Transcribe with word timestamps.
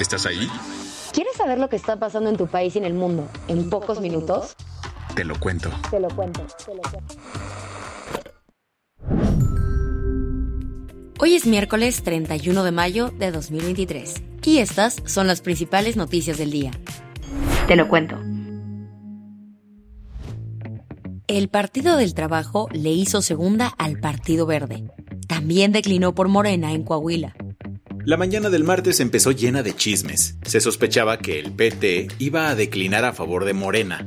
¿Estás 0.00 0.26
ahí? 0.26 0.48
¿Quieres 1.12 1.36
saber 1.36 1.58
lo 1.58 1.68
que 1.68 1.76
está 1.76 1.96
pasando 1.96 2.30
en 2.30 2.36
tu 2.36 2.46
país 2.46 2.76
y 2.76 2.78
en 2.78 2.84
el 2.84 2.94
mundo 2.94 3.28
en 3.48 3.68
pocos 3.68 4.00
minutos? 4.00 4.54
Te 5.16 5.24
lo 5.24 5.38
cuento. 5.40 5.70
Te 5.90 5.98
lo 5.98 6.08
cuento. 6.08 6.46
Te 6.64 6.74
lo 6.74 6.82
cuento. 6.82 7.08
Hoy 11.18 11.34
es 11.34 11.46
miércoles 11.46 12.04
31 12.04 12.62
de 12.62 12.70
mayo 12.70 13.10
de 13.10 13.32
2023 13.32 14.22
y 14.44 14.58
estas 14.58 15.02
son 15.04 15.26
las 15.26 15.40
principales 15.40 15.96
noticias 15.96 16.38
del 16.38 16.52
día. 16.52 16.70
Te 17.66 17.74
lo 17.74 17.88
cuento. 17.88 18.16
El 21.26 21.48
Partido 21.48 21.96
del 21.96 22.14
Trabajo 22.14 22.68
le 22.72 22.90
hizo 22.90 23.20
segunda 23.20 23.74
al 23.78 23.98
Partido 23.98 24.46
Verde. 24.46 24.90
También 25.26 25.72
declinó 25.72 26.14
por 26.14 26.28
Morena 26.28 26.72
en 26.72 26.84
Coahuila. 26.84 27.34
La 28.08 28.16
mañana 28.16 28.48
del 28.48 28.64
martes 28.64 29.00
empezó 29.00 29.32
llena 29.32 29.62
de 29.62 29.76
chismes. 29.76 30.38
Se 30.40 30.62
sospechaba 30.62 31.18
que 31.18 31.38
el 31.38 31.52
PT 31.52 32.08
iba 32.18 32.48
a 32.48 32.54
declinar 32.54 33.04
a 33.04 33.12
favor 33.12 33.44
de 33.44 33.52
Morena. 33.52 34.06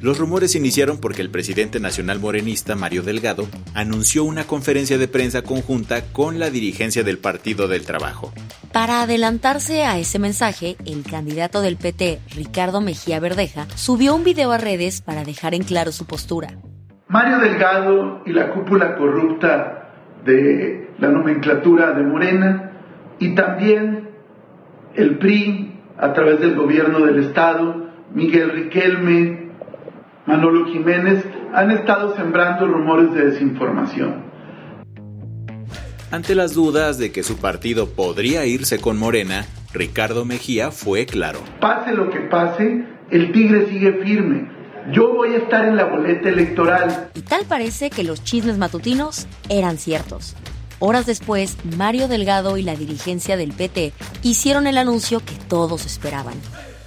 Los 0.00 0.18
rumores 0.18 0.54
iniciaron 0.54 0.98
porque 0.98 1.22
el 1.22 1.30
presidente 1.30 1.80
nacional 1.80 2.20
morenista, 2.20 2.76
Mario 2.76 3.02
Delgado, 3.02 3.48
anunció 3.74 4.22
una 4.22 4.44
conferencia 4.44 4.96
de 4.96 5.08
prensa 5.08 5.42
conjunta 5.42 6.02
con 6.12 6.38
la 6.38 6.50
dirigencia 6.50 7.02
del 7.02 7.18
Partido 7.18 7.66
del 7.66 7.84
Trabajo. 7.84 8.32
Para 8.70 9.02
adelantarse 9.02 9.82
a 9.82 9.98
ese 9.98 10.20
mensaje, 10.20 10.76
el 10.86 11.02
candidato 11.02 11.62
del 11.62 11.76
PT, 11.76 12.20
Ricardo 12.36 12.80
Mejía 12.80 13.18
Verdeja, 13.18 13.66
subió 13.74 14.14
un 14.14 14.22
video 14.22 14.52
a 14.52 14.58
redes 14.58 15.02
para 15.02 15.24
dejar 15.24 15.54
en 15.54 15.64
claro 15.64 15.90
su 15.90 16.06
postura. 16.06 16.58
Mario 17.08 17.40
Delgado 17.40 18.22
y 18.24 18.34
la 18.34 18.52
cúpula 18.52 18.94
corrupta 18.94 19.90
de 20.24 20.92
la 21.00 21.08
nomenclatura 21.08 21.90
de 21.90 22.04
Morena 22.04 22.68
y 23.22 23.36
también 23.36 24.10
el 24.96 25.16
PRI 25.18 25.80
a 25.96 26.12
través 26.12 26.40
del 26.40 26.56
gobierno 26.56 27.06
del 27.06 27.24
Estado, 27.24 27.86
Miguel 28.12 28.50
Riquelme, 28.50 29.52
Manolo 30.26 30.66
Jiménez, 30.66 31.24
han 31.54 31.70
estado 31.70 32.16
sembrando 32.16 32.66
rumores 32.66 33.14
de 33.14 33.26
desinformación. 33.26 34.24
Ante 36.10 36.34
las 36.34 36.52
dudas 36.52 36.98
de 36.98 37.12
que 37.12 37.22
su 37.22 37.36
partido 37.36 37.90
podría 37.90 38.44
irse 38.44 38.80
con 38.80 38.98
Morena, 38.98 39.46
Ricardo 39.72 40.24
Mejía 40.24 40.72
fue 40.72 41.06
claro. 41.06 41.38
Pase 41.60 41.92
lo 41.92 42.10
que 42.10 42.22
pase, 42.22 42.84
el 43.10 43.30
tigre 43.30 43.68
sigue 43.68 44.02
firme. 44.04 44.50
Yo 44.92 45.14
voy 45.14 45.34
a 45.34 45.38
estar 45.38 45.64
en 45.64 45.76
la 45.76 45.84
boleta 45.84 46.28
electoral. 46.28 47.10
Y 47.14 47.20
tal 47.20 47.44
parece 47.44 47.88
que 47.88 48.02
los 48.02 48.24
chismes 48.24 48.58
matutinos 48.58 49.28
eran 49.48 49.78
ciertos. 49.78 50.34
Horas 50.84 51.06
después, 51.06 51.56
Mario 51.78 52.08
Delgado 52.08 52.58
y 52.58 52.62
la 52.64 52.74
dirigencia 52.74 53.36
del 53.36 53.52
PT 53.52 53.92
hicieron 54.24 54.66
el 54.66 54.76
anuncio 54.76 55.20
que 55.20 55.36
todos 55.48 55.86
esperaban. 55.86 56.34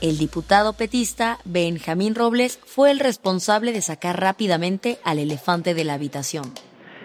El 0.02 0.18
diputado 0.18 0.74
petista 0.74 1.38
Benjamín 1.46 2.14
Robles 2.14 2.60
fue 2.66 2.92
el 2.92 3.00
responsable 3.00 3.72
de 3.72 3.80
sacar 3.80 4.20
rápidamente 4.20 4.98
al 5.06 5.20
elefante 5.20 5.74
de 5.74 5.86
la 5.86 5.94
habitación. 5.94 6.44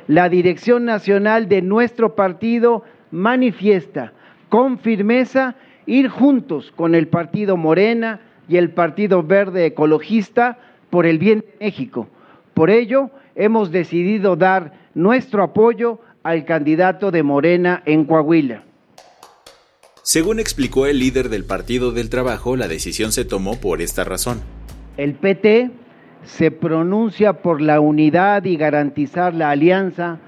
La 0.08 0.28
dirección 0.28 0.84
nacional 0.84 1.48
de 1.48 1.62
nuestro 1.62 2.16
partido 2.16 2.82
manifiesta 3.12 4.12
con 4.48 4.80
firmeza 4.80 5.54
ir 5.86 6.08
juntos 6.08 6.72
con 6.74 6.96
el 6.96 7.06
partido 7.06 7.56
Morena 7.56 8.20
y 8.48 8.56
el 8.56 8.72
Partido 8.72 9.22
Verde 9.22 9.66
Ecologista 9.66 10.58
por 10.90 11.06
el 11.06 11.20
bien 11.20 11.42
de 11.42 11.66
México. 11.66 12.08
Por 12.52 12.68
ello, 12.68 13.10
hemos 13.36 13.70
decidido 13.70 14.34
dar 14.34 14.72
nuestro 14.92 15.44
apoyo 15.44 16.00
al 16.22 16.44
candidato 16.44 17.10
de 17.10 17.22
Morena 17.22 17.82
en 17.86 18.04
Coahuila. 18.04 18.64
Según 20.02 20.40
explicó 20.40 20.86
el 20.86 20.98
líder 20.98 21.28
del 21.28 21.44
Partido 21.44 21.92
del 21.92 22.10
Trabajo, 22.10 22.56
la 22.56 22.68
decisión 22.68 23.12
se 23.12 23.24
tomó 23.24 23.60
por 23.60 23.80
esta 23.80 24.04
razón. 24.04 24.40
El 24.96 25.14
PT 25.14 25.70
se 26.24 26.50
pronuncia 26.50 27.42
por 27.42 27.60
la 27.60 27.80
unidad 27.80 28.44
y 28.44 28.56
garantizar 28.56 29.34
la 29.34 29.50
alianza. 29.50 30.18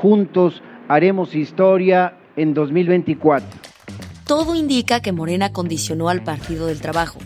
Juntos 0.00 0.62
haremos 0.88 1.34
historia 1.34 2.16
en 2.36 2.54
2024. 2.54 3.48
Todo 4.26 4.54
indica 4.54 5.00
que 5.00 5.12
Morena 5.12 5.52
condicionó 5.52 6.08
al 6.08 6.22
Partido 6.22 6.66
del 6.66 6.80
Trabajo. 6.80 7.18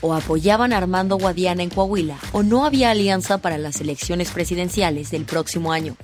O 0.00 0.12
apoyaban 0.12 0.72
a 0.72 0.78
Armando 0.78 1.16
Guadiana 1.16 1.62
en 1.62 1.70
Coahuila 1.70 2.16
o 2.32 2.42
no 2.42 2.66
había 2.66 2.90
alianza 2.90 3.38
para 3.38 3.58
las 3.58 3.80
elecciones 3.80 4.30
presidenciales 4.30 5.10
del 5.10 5.24
próximo 5.24 5.72
año. 5.72 5.96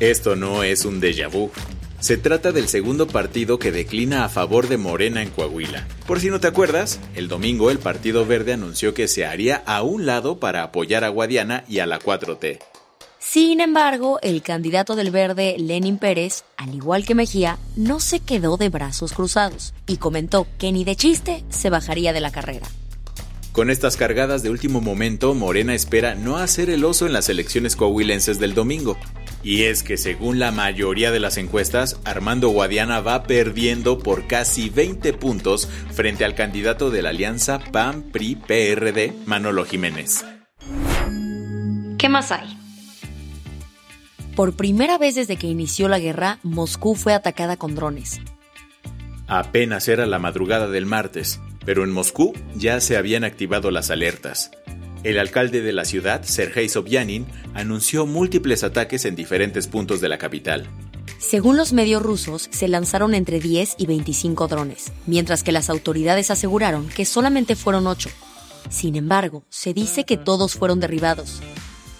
Esto 0.00 0.36
no 0.36 0.62
es 0.62 0.84
un 0.84 1.00
déjà 1.00 1.28
vu. 1.28 1.50
Se 1.98 2.16
trata 2.16 2.52
del 2.52 2.68
segundo 2.68 3.08
partido 3.08 3.58
que 3.58 3.72
declina 3.72 4.24
a 4.24 4.28
favor 4.28 4.68
de 4.68 4.76
Morena 4.76 5.22
en 5.22 5.30
Coahuila. 5.30 5.88
Por 6.06 6.20
si 6.20 6.30
no 6.30 6.38
te 6.38 6.46
acuerdas, 6.46 7.00
el 7.16 7.26
domingo 7.26 7.68
el 7.72 7.80
Partido 7.80 8.24
Verde 8.24 8.52
anunció 8.52 8.94
que 8.94 9.08
se 9.08 9.26
haría 9.26 9.56
a 9.66 9.82
un 9.82 10.06
lado 10.06 10.38
para 10.38 10.62
apoyar 10.62 11.02
a 11.02 11.08
Guadiana 11.08 11.64
y 11.68 11.80
a 11.80 11.86
la 11.86 11.98
4T. 11.98 12.60
Sin 13.18 13.60
embargo, 13.60 14.20
el 14.22 14.42
candidato 14.42 14.94
del 14.94 15.10
Verde, 15.10 15.56
Lenin 15.58 15.98
Pérez, 15.98 16.44
al 16.56 16.72
igual 16.76 17.04
que 17.04 17.16
Mejía, 17.16 17.58
no 17.74 17.98
se 17.98 18.20
quedó 18.20 18.56
de 18.56 18.68
brazos 18.68 19.12
cruzados 19.12 19.74
y 19.88 19.96
comentó 19.96 20.46
que 20.58 20.70
ni 20.70 20.84
de 20.84 20.94
chiste 20.94 21.42
se 21.48 21.70
bajaría 21.70 22.12
de 22.12 22.20
la 22.20 22.30
carrera. 22.30 22.68
Con 23.50 23.70
estas 23.70 23.96
cargadas 23.96 24.44
de 24.44 24.50
último 24.50 24.80
momento, 24.80 25.34
Morena 25.34 25.74
espera 25.74 26.14
no 26.14 26.36
hacer 26.36 26.70
el 26.70 26.84
oso 26.84 27.06
en 27.06 27.12
las 27.12 27.28
elecciones 27.28 27.74
coahuilenses 27.74 28.38
del 28.38 28.54
domingo. 28.54 28.96
Y 29.42 29.64
es 29.64 29.82
que 29.82 29.96
según 29.96 30.38
la 30.38 30.50
mayoría 30.50 31.10
de 31.10 31.20
las 31.20 31.36
encuestas, 31.36 32.00
Armando 32.04 32.48
Guadiana 32.48 33.00
va 33.00 33.22
perdiendo 33.22 33.98
por 33.98 34.26
casi 34.26 34.68
20 34.68 35.12
puntos 35.14 35.68
frente 35.92 36.24
al 36.24 36.34
candidato 36.34 36.90
de 36.90 37.02
la 37.02 37.10
alianza 37.10 37.60
PAN-PRI-PRD, 37.60 39.14
Manolo 39.26 39.64
Jiménez. 39.64 40.24
¿Qué 41.98 42.08
más 42.08 42.32
hay? 42.32 42.58
Por 44.34 44.54
primera 44.54 44.98
vez 44.98 45.16
desde 45.16 45.36
que 45.36 45.48
inició 45.48 45.88
la 45.88 45.98
guerra, 45.98 46.38
Moscú 46.42 46.94
fue 46.94 47.12
atacada 47.12 47.56
con 47.56 47.74
drones. 47.74 48.20
Apenas 49.26 49.88
era 49.88 50.06
la 50.06 50.18
madrugada 50.18 50.68
del 50.68 50.86
martes, 50.86 51.40
pero 51.64 51.84
en 51.84 51.90
Moscú 51.90 52.32
ya 52.54 52.80
se 52.80 52.96
habían 52.96 53.24
activado 53.24 53.70
las 53.70 53.90
alertas. 53.90 54.50
El 55.04 55.18
alcalde 55.18 55.62
de 55.62 55.72
la 55.72 55.84
ciudad, 55.84 56.22
Sergei 56.24 56.68
Sobyanin, 56.68 57.26
anunció 57.54 58.04
múltiples 58.04 58.64
ataques 58.64 59.04
en 59.04 59.14
diferentes 59.14 59.68
puntos 59.68 60.00
de 60.00 60.08
la 60.08 60.18
capital. 60.18 60.68
Según 61.18 61.56
los 61.56 61.72
medios 61.72 62.02
rusos, 62.02 62.48
se 62.50 62.68
lanzaron 62.68 63.14
entre 63.14 63.40
10 63.40 63.76
y 63.78 63.86
25 63.86 64.48
drones, 64.48 64.92
mientras 65.06 65.42
que 65.42 65.52
las 65.52 65.70
autoridades 65.70 66.30
aseguraron 66.30 66.88
que 66.88 67.04
solamente 67.04 67.56
fueron 67.56 67.86
8. 67.86 68.10
Sin 68.70 68.96
embargo, 68.96 69.44
se 69.48 69.72
dice 69.72 70.04
que 70.04 70.16
todos 70.16 70.54
fueron 70.54 70.80
derribados. 70.80 71.40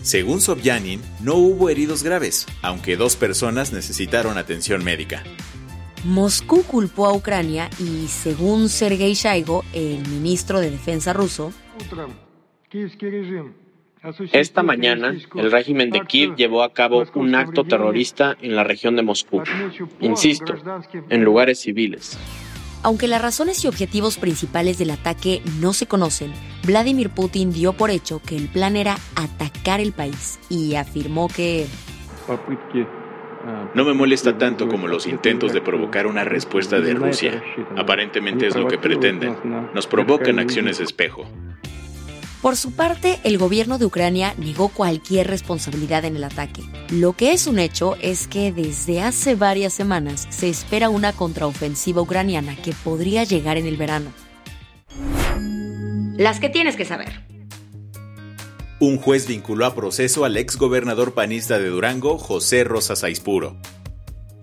Según 0.02 0.40
Sobyanin, 0.40 1.00
no 1.20 1.34
hubo 1.34 1.70
heridos 1.70 2.02
graves, 2.02 2.46
aunque 2.62 2.96
dos 2.96 3.16
personas 3.16 3.72
necesitaron 3.72 4.38
atención 4.38 4.84
médica. 4.84 5.24
Moscú 6.04 6.62
culpó 6.62 7.06
a 7.06 7.12
Ucrania 7.12 7.70
y, 7.80 8.06
según 8.08 8.68
Sergei 8.68 9.14
Shaigo, 9.14 9.64
el 9.72 10.06
ministro 10.08 10.60
de 10.60 10.70
Defensa 10.70 11.12
ruso, 11.12 11.52
esta 14.32 14.62
mañana, 14.62 15.14
el 15.34 15.50
régimen 15.50 15.90
de 15.90 16.00
Kiev 16.00 16.36
llevó 16.36 16.62
a 16.62 16.72
cabo 16.72 17.04
un 17.14 17.34
acto 17.34 17.64
terrorista 17.64 18.36
en 18.40 18.54
la 18.54 18.64
región 18.64 18.96
de 18.96 19.02
Moscú. 19.02 19.42
Insisto, 20.00 20.54
en 21.08 21.24
lugares 21.24 21.60
civiles. 21.60 22.18
Aunque 22.84 23.08
las 23.08 23.20
razones 23.20 23.64
y 23.64 23.68
objetivos 23.68 24.18
principales 24.18 24.78
del 24.78 24.90
ataque 24.90 25.42
no 25.60 25.72
se 25.72 25.86
conocen, 25.86 26.32
Vladimir 26.64 27.10
Putin 27.10 27.52
dio 27.52 27.72
por 27.72 27.90
hecho 27.90 28.20
que 28.20 28.36
el 28.36 28.48
plan 28.48 28.76
era 28.76 28.96
atacar 29.16 29.80
el 29.80 29.92
país 29.92 30.38
y 30.48 30.76
afirmó 30.76 31.28
que... 31.28 31.66
No 33.74 33.84
me 33.84 33.94
molesta 33.94 34.36
tanto 34.36 34.68
como 34.68 34.86
los 34.86 35.06
intentos 35.06 35.52
de 35.52 35.60
provocar 35.60 36.06
una 36.06 36.22
respuesta 36.22 36.80
de 36.80 36.94
Rusia. 36.94 37.42
Aparentemente 37.76 38.46
es 38.46 38.54
lo 38.54 38.68
que 38.68 38.78
pretenden. 38.78 39.36
Nos 39.74 39.86
provocan 39.86 40.38
acciones 40.38 40.80
espejo. 40.80 41.26
Por 42.42 42.56
su 42.56 42.70
parte, 42.72 43.18
el 43.24 43.36
gobierno 43.36 43.78
de 43.78 43.86
Ucrania 43.86 44.34
negó 44.38 44.68
cualquier 44.68 45.26
responsabilidad 45.26 46.04
en 46.04 46.14
el 46.14 46.22
ataque. 46.22 46.62
Lo 46.90 47.14
que 47.14 47.32
es 47.32 47.48
un 47.48 47.58
hecho 47.58 47.96
es 48.00 48.28
que 48.28 48.52
desde 48.52 49.02
hace 49.02 49.34
varias 49.34 49.72
semanas 49.72 50.28
se 50.30 50.48
espera 50.48 50.88
una 50.88 51.12
contraofensiva 51.12 52.00
ucraniana 52.00 52.54
que 52.54 52.72
podría 52.84 53.24
llegar 53.24 53.56
en 53.56 53.66
el 53.66 53.76
verano. 53.76 54.12
Las 56.16 56.38
que 56.38 56.48
tienes 56.48 56.76
que 56.76 56.84
saber. 56.84 57.26
Un 58.80 58.98
juez 58.98 59.26
vinculó 59.26 59.66
a 59.66 59.74
proceso 59.74 60.24
al 60.24 60.36
ex 60.36 60.56
gobernador 60.56 61.14
panista 61.14 61.58
de 61.58 61.68
Durango, 61.68 62.18
José 62.18 62.62
Rosas 62.62 63.02
Aispuro. 63.02 63.56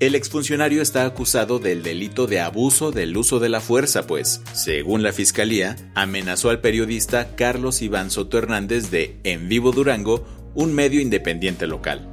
El 0.01 0.13
exfuncionario 0.13 0.81
está 0.81 1.05
acusado 1.05 1.57
del 1.57 1.81
delito 1.81 2.27
de 2.27 2.41
abuso 2.41 2.91
del 2.91 3.15
uso 3.15 3.39
de 3.39 3.47
la 3.47 3.61
fuerza, 3.61 4.05
pues, 4.05 4.41
según 4.51 5.03
la 5.03 5.13
fiscalía, 5.13 5.77
amenazó 5.95 6.49
al 6.49 6.59
periodista 6.59 7.37
Carlos 7.37 7.81
Iván 7.81 8.11
Soto 8.11 8.37
Hernández 8.37 8.91
de 8.91 9.17
En 9.23 9.47
Vivo 9.47 9.71
Durango, 9.71 10.27
un 10.53 10.73
medio 10.73 10.99
independiente 10.99 11.65
local. 11.65 12.09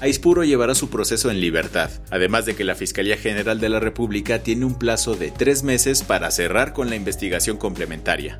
Aispuro 0.00 0.44
llevará 0.44 0.74
su 0.74 0.90
proceso 0.90 1.30
en 1.30 1.40
libertad, 1.40 1.90
además 2.10 2.44
de 2.44 2.54
que 2.54 2.64
la 2.64 2.74
Fiscalía 2.74 3.16
General 3.16 3.58
de 3.58 3.68
la 3.70 3.80
República 3.80 4.42
tiene 4.42 4.66
un 4.66 4.74
plazo 4.78 5.14
de 5.14 5.30
tres 5.30 5.62
meses 5.62 6.02
para 6.02 6.30
cerrar 6.30 6.74
con 6.74 6.90
la 6.90 6.96
investigación 6.96 7.56
complementaria. 7.56 8.38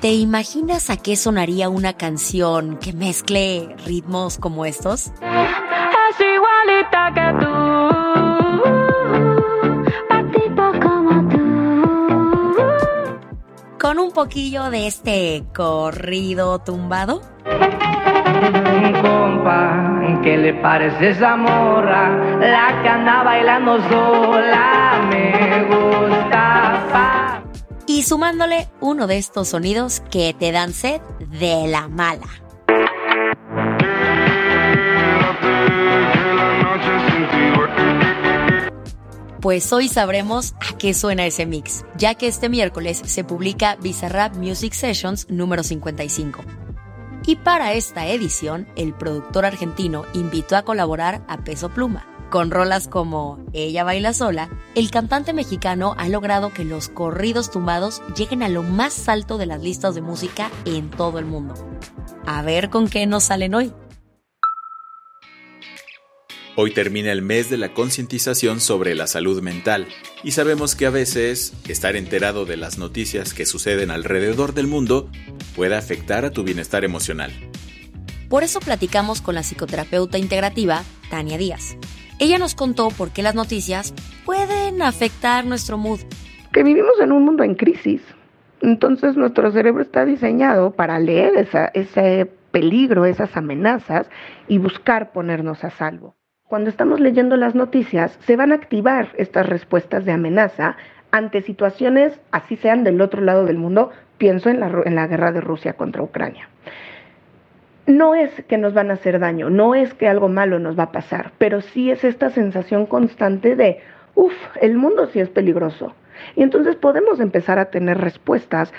¿Te 0.00 0.12
imaginas 0.12 0.90
a 0.90 0.96
qué 0.96 1.16
sonaría 1.16 1.68
una 1.68 1.96
canción 1.96 2.76
que 2.78 2.92
mezcle 2.92 3.74
ritmos 3.84 4.38
como 4.38 4.64
estos? 4.64 5.10
Que 7.14 7.34
tú. 7.40 7.46
como 10.82 11.28
tú. 11.28 11.42
Con 13.80 13.98
un 13.98 14.12
poquillo 14.12 14.70
de 14.70 14.86
este 14.86 15.44
corrido 15.54 16.58
tumbado. 16.58 17.22
Compa, 19.02 20.20
¿qué 20.22 20.36
le 20.36 20.54
parece 20.54 21.10
esa 21.10 21.36
morra? 21.36 22.38
La 22.38 22.82
que 22.82 22.88
anda 22.88 23.22
bailando 23.22 23.78
sola 23.88 25.00
me 25.08 25.64
gusta. 25.64 27.42
Y 27.86 28.02
sumándole 28.02 28.68
uno 28.80 29.06
de 29.06 29.16
estos 29.18 29.48
sonidos 29.48 30.00
que 30.10 30.34
te 30.38 30.52
dan 30.52 30.72
sed 30.72 31.00
de 31.40 31.66
la 31.68 31.88
mala. 31.88 32.26
Pues 39.48 39.72
hoy 39.72 39.88
sabremos 39.88 40.52
a 40.60 40.76
qué 40.76 40.92
suena 40.92 41.24
ese 41.24 41.46
mix, 41.46 41.82
ya 41.96 42.14
que 42.16 42.26
este 42.26 42.50
miércoles 42.50 43.00
se 43.06 43.24
publica 43.24 43.76
Bizarrap 43.76 44.36
Music 44.36 44.74
Sessions 44.74 45.26
número 45.30 45.62
55. 45.62 46.42
Y 47.24 47.36
para 47.36 47.72
esta 47.72 48.06
edición, 48.08 48.68
el 48.76 48.92
productor 48.92 49.46
argentino 49.46 50.04
invitó 50.12 50.54
a 50.54 50.64
colaborar 50.64 51.24
a 51.28 51.38
Peso 51.44 51.70
Pluma. 51.70 52.06
Con 52.28 52.50
rolas 52.50 52.88
como 52.88 53.38
Ella 53.54 53.84
baila 53.84 54.12
sola, 54.12 54.50
el 54.74 54.90
cantante 54.90 55.32
mexicano 55.32 55.94
ha 55.96 56.10
logrado 56.10 56.52
que 56.52 56.66
los 56.66 56.90
corridos 56.90 57.50
tumbados 57.50 58.02
lleguen 58.14 58.42
a 58.42 58.50
lo 58.50 58.62
más 58.62 59.08
alto 59.08 59.38
de 59.38 59.46
las 59.46 59.62
listas 59.62 59.94
de 59.94 60.02
música 60.02 60.50
en 60.66 60.90
todo 60.90 61.18
el 61.18 61.24
mundo. 61.24 61.54
A 62.26 62.42
ver 62.42 62.68
con 62.68 62.86
qué 62.86 63.06
nos 63.06 63.24
salen 63.24 63.54
hoy. 63.54 63.72
Hoy 66.60 66.72
termina 66.72 67.12
el 67.12 67.22
mes 67.22 67.48
de 67.50 67.56
la 67.56 67.68
concientización 67.68 68.58
sobre 68.58 68.96
la 68.96 69.06
salud 69.06 69.40
mental 69.40 69.86
y 70.24 70.32
sabemos 70.32 70.74
que 70.74 70.86
a 70.86 70.90
veces 70.90 71.54
estar 71.68 71.94
enterado 71.94 72.46
de 72.46 72.56
las 72.56 72.78
noticias 72.78 73.32
que 73.32 73.46
suceden 73.46 73.92
alrededor 73.92 74.54
del 74.54 74.66
mundo 74.66 75.08
puede 75.54 75.76
afectar 75.76 76.24
a 76.24 76.32
tu 76.32 76.42
bienestar 76.42 76.84
emocional. 76.84 77.30
Por 78.28 78.42
eso 78.42 78.58
platicamos 78.58 79.22
con 79.22 79.36
la 79.36 79.44
psicoterapeuta 79.44 80.18
integrativa 80.18 80.82
Tania 81.10 81.38
Díaz. 81.38 81.76
Ella 82.18 82.38
nos 82.38 82.56
contó 82.56 82.88
por 82.88 83.12
qué 83.12 83.22
las 83.22 83.36
noticias 83.36 83.94
pueden 84.24 84.82
afectar 84.82 85.46
nuestro 85.46 85.78
mood. 85.78 86.00
Que 86.52 86.64
vivimos 86.64 86.98
en 87.00 87.12
un 87.12 87.24
mundo 87.24 87.44
en 87.44 87.54
crisis. 87.54 88.02
Entonces 88.62 89.16
nuestro 89.16 89.52
cerebro 89.52 89.80
está 89.80 90.04
diseñado 90.04 90.72
para 90.72 90.98
leer 90.98 91.34
ese 91.74 92.28
peligro, 92.50 93.04
esas 93.04 93.36
amenazas 93.36 94.10
y 94.48 94.58
buscar 94.58 95.12
ponernos 95.12 95.62
a 95.62 95.70
salvo. 95.70 96.17
Cuando 96.48 96.70
estamos 96.70 96.98
leyendo 96.98 97.36
las 97.36 97.54
noticias, 97.54 98.18
se 98.26 98.34
van 98.34 98.52
a 98.52 98.54
activar 98.54 99.10
estas 99.18 99.46
respuestas 99.46 100.06
de 100.06 100.12
amenaza 100.12 100.78
ante 101.10 101.42
situaciones, 101.42 102.18
así 102.30 102.56
sean 102.56 102.84
del 102.84 103.02
otro 103.02 103.20
lado 103.20 103.44
del 103.44 103.58
mundo, 103.58 103.90
pienso 104.16 104.48
en 104.48 104.58
la, 104.58 105.06
guerra 105.06 105.30
de 105.30 105.42
Rusia 105.42 105.74
contra 105.74 106.02
Ucrania. 106.02 106.48
No 107.86 108.14
es 108.14 108.30
que 108.48 108.56
nos 108.56 108.72
van 108.72 108.90
a 108.90 108.94
hacer 108.94 109.18
daño, 109.18 109.50
no 109.50 109.74
es 109.74 109.92
que 109.92 110.08
algo 110.08 110.30
malo 110.30 110.58
nos 110.58 110.78
va 110.78 110.84
a 110.84 110.92
pasar, 110.92 111.32
pero 111.36 111.60
sí 111.60 111.90
es 111.90 112.02
esta 112.02 112.30
sensación 112.30 112.86
constante 112.86 113.54
de, 113.54 113.80
uff, 114.14 114.32
el 114.62 114.78
mundo 114.78 115.06
sí 115.12 115.20
es 115.20 115.28
peligroso. 115.28 115.94
Y 116.34 116.42
entonces 116.42 116.76
podemos 116.76 117.20
empezar 117.20 117.58
a 117.58 117.66
tener 117.66 117.98
respuestas 117.98 118.72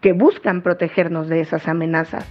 que 0.00 0.14
buscan 0.14 0.62
protegernos 0.62 1.28
de 1.28 1.42
esas 1.42 1.68
amenazas. 1.68 2.26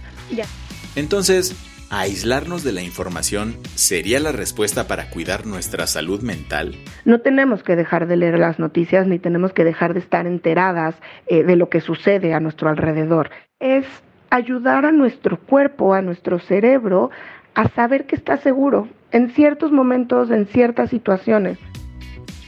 Entonces, 0.94 1.56
¿Aislarnos 1.90 2.64
de 2.64 2.72
la 2.72 2.82
información 2.82 3.56
sería 3.74 4.20
la 4.20 4.30
respuesta 4.30 4.86
para 4.86 5.08
cuidar 5.08 5.46
nuestra 5.46 5.86
salud 5.86 6.20
mental? 6.20 6.74
No 7.06 7.22
tenemos 7.22 7.62
que 7.62 7.76
dejar 7.76 8.06
de 8.06 8.16
leer 8.16 8.38
las 8.38 8.58
noticias 8.58 9.06
ni 9.06 9.18
tenemos 9.18 9.54
que 9.54 9.64
dejar 9.64 9.94
de 9.94 10.00
estar 10.00 10.26
enteradas 10.26 10.96
eh, 11.28 11.44
de 11.44 11.56
lo 11.56 11.70
que 11.70 11.80
sucede 11.80 12.34
a 12.34 12.40
nuestro 12.40 12.68
alrededor. 12.68 13.30
Es 13.58 13.86
ayudar 14.28 14.84
a 14.84 14.92
nuestro 14.92 15.38
cuerpo, 15.40 15.94
a 15.94 16.02
nuestro 16.02 16.38
cerebro, 16.40 17.10
a 17.54 17.70
saber 17.70 18.04
que 18.04 18.16
está 18.16 18.36
seguro 18.36 18.86
en 19.10 19.30
ciertos 19.30 19.72
momentos, 19.72 20.30
en 20.30 20.46
ciertas 20.46 20.90
situaciones. 20.90 21.58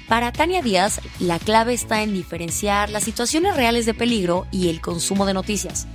Para 0.07 0.33
Tania 0.33 0.61
Díaz, 0.61 1.01
la 1.19 1.39
clave 1.39 1.73
está 1.73 2.03
en 2.03 2.13
diferenciar 2.13 2.91
las 2.91 3.05
situaciones 3.05 3.57
reales 3.57 3.87
de 3.87 3.95
peligro 3.95 4.47
y 4.51 4.69
el 4.69 4.83
consumo 4.83 5.25
de 5.25 5.33
noticias. 5.33 5.89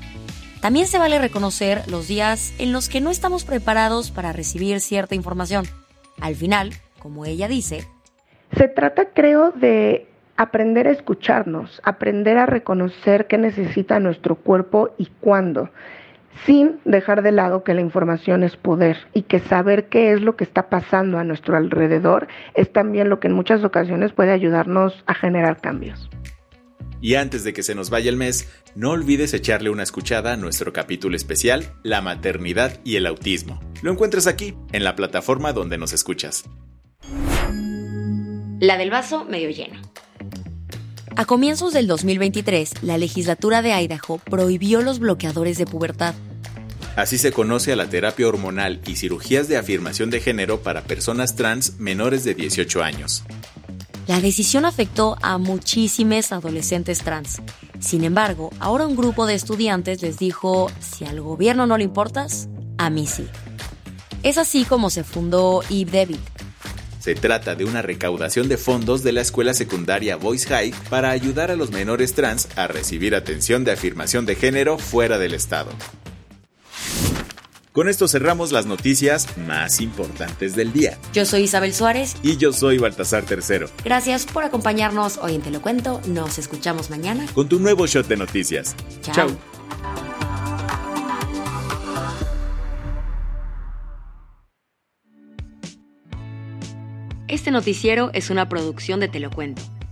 También 0.66 0.88
se 0.88 0.98
vale 0.98 1.20
reconocer 1.20 1.88
los 1.92 2.08
días 2.08 2.56
en 2.58 2.74
los 2.74 2.90
que 2.90 3.00
no 3.00 3.12
estamos 3.12 3.46
preparados 3.46 4.10
para 4.10 4.34
recibir 4.34 4.80
cierta 4.80 5.14
información. 5.14 5.66
Al 6.20 6.34
final, 6.34 6.72
como 6.98 7.24
ella 7.24 7.48
dice, 7.48 7.86
se 8.58 8.68
trata, 8.68 9.10
creo, 9.14 9.52
de 9.52 10.08
aprender 10.38 10.88
a 10.88 10.92
escucharnos, 10.92 11.80
aprender 11.84 12.40
a 12.40 12.48
reconocer 12.48 13.28
qué 13.28 13.38
necesita 13.38 14.00
nuestro 14.00 14.38
cuerpo 14.38 14.90
y 14.98 15.12
cuándo, 15.22 15.70
sin 16.48 16.80
dejar 16.84 17.22
de 17.22 17.34
lado 17.34 17.64
que 17.64 17.76
la 17.76 17.82
información 17.82 18.42
es 18.42 18.58
poder 18.58 18.98
y 19.14 19.22
que 19.22 19.42
saber 19.42 19.88
qué 19.88 20.14
es 20.14 20.22
lo 20.22 20.36
que 20.36 20.46
está 20.46 20.70
pasando 20.70 21.20
a 21.20 21.24
nuestro 21.24 21.56
alrededor 21.56 22.28
es 22.56 22.74
también 22.74 23.10
lo 23.10 23.20
que 23.20 23.28
en 23.28 23.36
muchas 23.36 23.64
ocasiones 23.64 24.14
puede 24.14 24.32
ayudarnos 24.32 25.04
a 25.06 25.14
generar 25.14 25.62
cambios. 25.62 26.10
Y 27.02 27.16
antes 27.16 27.44
de 27.44 27.54
que 27.54 27.64
se 27.64 27.76
nos 27.76 27.90
vaya 27.90 28.10
el 28.10 28.18
mes, 28.18 28.48
no 28.76 28.92
olvides 28.92 29.34
echarle 29.34 29.70
una 29.70 29.84
escuchada 29.84 30.34
a 30.34 30.38
nuestro 30.38 30.74
capítulo 30.74 31.16
especial, 31.16 31.74
La 31.84 32.02
maternidad 32.02 32.80
y 32.84 32.96
el 32.96 33.06
autismo. 33.06 33.60
Lo 33.82 33.92
encuentras 33.92 34.28
aquí, 34.28 34.56
en 34.72 34.84
la 34.84 34.96
plataforma 34.96 35.54
donde 35.54 35.78
nos 35.78 35.94
escuchas. 35.94 36.46
La 38.60 38.78
del 38.78 38.90
vaso 38.90 39.26
medio 39.26 39.50
lleno. 39.50 39.82
A 41.18 41.26
comienzos 41.26 41.72
del 41.72 41.88
2023, 41.88 42.84
la 42.84 42.98
legislatura 42.98 43.62
de 43.62 43.72
Idaho 43.72 44.18
prohibió 44.18 44.82
los 44.82 45.00
bloqueadores 45.00 45.58
de 45.58 45.66
pubertad. 45.66 46.14
Así 46.96 47.18
se 47.18 47.32
conoce 47.32 47.74
a 47.74 47.76
la 47.76 47.90
terapia 47.90 48.28
hormonal 48.28 48.82
y 48.86 48.96
cirugías 48.96 49.48
de 49.48 49.58
afirmación 49.58 50.10
de 50.10 50.22
género 50.22 50.62
para 50.62 50.84
personas 50.84 51.36
trans 51.36 51.78
menores 51.80 52.24
de 52.24 52.36
18 52.36 52.84
años. 52.84 53.24
La 54.08 54.22
decisión 54.22 54.66
afectó 54.66 55.18
a 55.22 55.38
muchísimos 55.40 56.32
adolescentes 56.32 57.00
trans. 57.00 57.42
Sin 57.80 58.04
embargo, 58.04 58.52
ahora 58.60 58.86
un 58.86 58.96
grupo 58.96 59.26
de 59.26 59.34
estudiantes 59.34 60.02
les 60.02 60.20
dijo, 60.20 60.72
si 60.80 61.06
al 61.06 61.22
gobierno 61.22 61.66
no 61.66 61.78
le 61.78 61.86
importas, 61.86 62.48
a 62.78 62.90
mí 62.92 63.08
sí. 63.08 63.28
Es 64.22 64.38
así 64.38 64.64
como 64.64 64.90
se 64.90 65.04
fundó 65.04 65.62
David. 65.70 66.20
Se 67.00 67.16
trata 67.16 67.56
de 67.56 67.66
una 67.66 67.82
recaudación 67.82 68.48
de 68.48 68.58
fondos 68.58 69.04
de 69.04 69.12
la 69.12 69.22
escuela 69.22 69.54
secundaria 69.54 70.16
Voice 70.16 70.48
High 70.48 70.74
para 70.90 71.12
ayudar 71.12 71.52
a 71.52 71.56
los 71.56 71.72
menores 71.72 72.14
trans 72.14 72.48
a 72.56 72.68
recibir 72.68 73.16
atención 73.16 73.64
de 73.64 73.72
afirmación 73.72 74.26
de 74.26 74.36
género 74.36 74.78
fuera 74.78 75.20
del 75.20 75.36
estado. 75.36 75.70
Con 77.76 77.90
esto 77.90 78.08
cerramos 78.08 78.54
las 78.54 78.66
noticias 78.66 79.38
más 79.38 79.82
importantes 79.82 80.56
del 80.56 80.72
día. 80.72 80.98
Yo 81.12 81.26
soy 81.26 81.42
Isabel 81.42 81.74
Suárez. 81.74 82.16
Y 82.24 82.38
yo 82.38 82.54
soy 82.54 82.78
Baltasar 82.78 83.26
Tercero. 83.26 83.68
Gracias 83.84 84.26
por 84.26 84.46
acompañarnos 84.46 85.18
hoy 85.18 85.36
en 85.36 85.42
Te 85.42 85.52
lo 85.52 85.62
Cuento. 85.62 86.00
Nos 86.08 86.38
escuchamos 86.38 86.90
mañana. 86.90 87.26
Con 87.36 87.50
tu 87.50 87.60
nuevo 87.60 87.86
shot 87.86 88.08
de 88.08 88.16
noticias. 88.16 88.78
Chao. 89.02 89.28
Este 97.28 97.52
noticiero 97.52 98.10
es 98.14 98.30
una 98.30 98.48
producción 98.48 99.02
de 99.02 99.10
Te 99.10 99.20
lo 99.20 99.30
Cuento 99.32 99.75